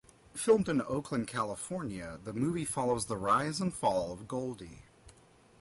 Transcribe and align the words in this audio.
Filmed 0.33 0.67
in 0.67 0.81
Oakland, 0.81 1.27
California 1.27 2.17
the 2.23 2.33
movie 2.33 2.65
follows 2.65 3.05
the 3.05 3.17
rise 3.17 3.61
and 3.61 3.71
fall 3.71 4.11
of 4.11 4.27
Goldie. 4.27 4.81